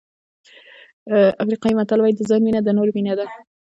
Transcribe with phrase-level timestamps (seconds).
[1.43, 3.25] افریقایي متل وایي د ځان مینه د نورو مینه ده.